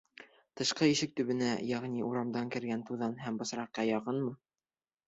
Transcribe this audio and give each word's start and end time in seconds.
Тышҡы 0.61 0.87
ишек 0.93 1.13
төбөнә, 1.21 1.51
йәғни 1.73 2.01
урамдан 2.09 2.51
кергән 2.57 2.85
туҙан 2.91 3.17
һәм 3.27 3.43
бысраҡҡа 3.45 3.89
яҡынмы? 3.95 4.37